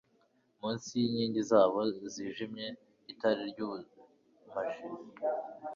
[0.59, 1.79] munsi yinkingi zabo
[2.13, 2.67] zijimye
[3.11, 4.79] itara ryubumaji